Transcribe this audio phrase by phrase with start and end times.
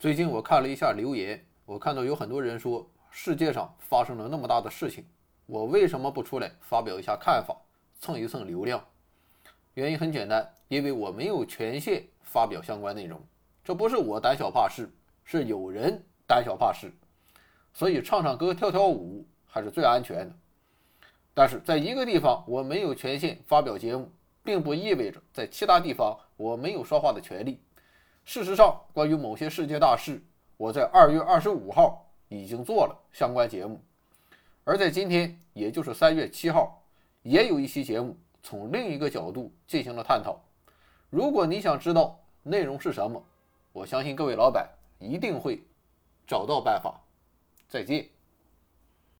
[0.00, 5.04] 最近我看了一下留言，我看到有很多人说，世界上发生了那么大的事情，
[5.44, 7.54] 我为什么不出来发表一下看法，
[7.98, 8.82] 蹭一蹭流量？
[9.74, 13.20] 原因很简单，因为我没有权限发表相关内容。
[13.62, 14.88] 这不是我胆小怕事，
[15.22, 16.90] 是有人胆小怕事。
[17.74, 20.34] 所以唱唱歌、跳跳舞还是最安全的。
[21.34, 24.10] 但是在一个地方我没有权限发表节目，
[24.42, 27.60] 并不意味着在其他地方我没有说话的权利。
[28.32, 30.22] 事实上，关于某些世界大事，
[30.56, 33.82] 我在二月二十五号已经做了相关节目，
[34.62, 36.80] 而在今天，也就是三月七号，
[37.22, 40.40] 也有一期节目从另一个角度进行了探讨。
[41.08, 43.20] 如果你想知道内容是什么，
[43.72, 44.64] 我相信各位老板
[45.00, 45.60] 一定会
[46.24, 47.00] 找到办法。
[47.68, 48.08] 再见。